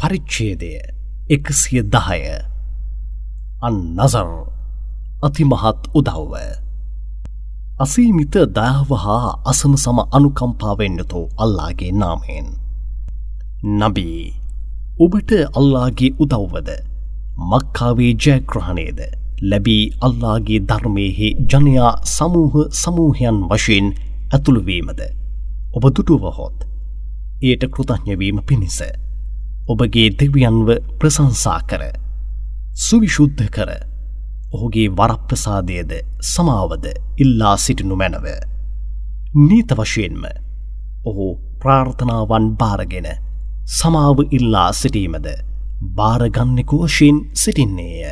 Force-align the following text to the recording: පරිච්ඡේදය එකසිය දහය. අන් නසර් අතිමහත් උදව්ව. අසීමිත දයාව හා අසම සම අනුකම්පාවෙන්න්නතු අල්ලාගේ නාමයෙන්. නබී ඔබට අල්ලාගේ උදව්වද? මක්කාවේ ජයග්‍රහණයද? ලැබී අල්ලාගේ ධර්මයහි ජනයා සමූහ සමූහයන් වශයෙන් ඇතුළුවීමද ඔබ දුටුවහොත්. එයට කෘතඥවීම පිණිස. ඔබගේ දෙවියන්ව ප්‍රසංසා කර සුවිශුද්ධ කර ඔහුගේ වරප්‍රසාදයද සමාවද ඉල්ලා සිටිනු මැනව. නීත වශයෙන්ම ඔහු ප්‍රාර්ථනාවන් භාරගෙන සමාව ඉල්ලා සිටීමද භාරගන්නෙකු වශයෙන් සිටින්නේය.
පරිච්ඡේදය 0.00 0.68
එකසිය 1.28 1.82
දහය. 1.84 2.20
අන් 3.62 3.76
නසර් 3.96 4.28
අතිමහත් 5.22 5.88
උදව්ව. 5.92 6.34
අසීමිත 7.78 8.36
දයාව 8.56 8.90
හා 8.96 9.32
අසම 9.44 9.72
සම 9.76 9.98
අනුකම්පාවෙන්න්නතු 10.16 11.22
අල්ලාගේ 11.36 11.90
නාමයෙන්. 11.92 12.46
නබී 13.78 14.22
ඔබට 15.00 15.30
අල්ලාගේ 15.52 16.12
උදව්වද? 16.18 16.70
මක්කාවේ 17.50 18.12
ජයග්‍රහණයද? 18.16 19.00
ලැබී 19.42 19.84
අල්ලාගේ 20.00 20.60
ධර්මයහි 20.60 21.28
ජනයා 21.50 21.92
සමූහ 22.06 22.54
සමූහයන් 22.82 23.42
වශයෙන් 23.50 23.86
ඇතුළුවීමද 24.32 25.02
ඔබ 25.74 25.84
දුටුවහොත්. 25.90 26.58
එයට 27.42 27.70
කෘතඥවීම 27.74 28.40
පිණිස. 28.42 28.80
ඔබගේ 29.68 30.08
දෙවියන්ව 30.12 30.68
ප්‍රසංසා 30.98 31.60
කර 31.62 31.82
සුවිශුද්ධ 32.78 33.44
කර 33.48 33.70
ඔහුගේ 34.52 34.88
වරප්‍රසාදයද 34.90 35.92
සමාවද 36.24 36.86
ඉල්ලා 37.18 37.56
සිටිනු 37.56 37.96
මැනව. 37.96 38.26
නීත 39.40 39.70
වශයෙන්ම 39.72 40.24
ඔහු 41.04 41.26
ප්‍රාර්ථනාවන් 41.60 42.46
භාරගෙන 42.56 43.08
සමාව 43.70 44.18
ඉල්ලා 44.30 44.70
සිටීමද 44.72 45.28
භාරගන්නෙකු 45.96 46.78
වශයෙන් 46.84 47.18
සිටින්නේය. 47.34 48.04